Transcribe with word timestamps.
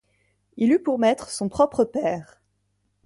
Il 0.57 0.71
eut 0.71 0.81
pour 0.81 0.97
maître 0.97 1.29
son 1.29 1.47
propre 1.47 1.83
père. 1.85 2.41